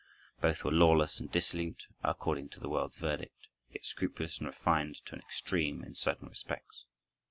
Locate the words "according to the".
2.01-2.69